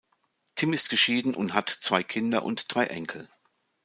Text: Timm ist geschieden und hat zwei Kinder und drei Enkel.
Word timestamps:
Timm 0.55 0.73
ist 0.73 0.89
geschieden 0.89 1.35
und 1.35 1.53
hat 1.53 1.69
zwei 1.69 2.01
Kinder 2.01 2.41
und 2.41 2.73
drei 2.73 2.85
Enkel. 2.87 3.29